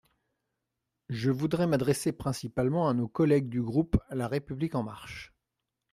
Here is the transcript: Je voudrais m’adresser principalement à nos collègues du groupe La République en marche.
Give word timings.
Je 1.09 1.29
voudrais 1.29 1.67
m’adresser 1.67 2.11
principalement 2.11 2.89
à 2.89 2.95
nos 2.95 3.07
collègues 3.07 3.49
du 3.49 3.61
groupe 3.61 3.99
La 4.09 4.27
République 4.27 4.73
en 4.73 4.81
marche. 4.81 5.31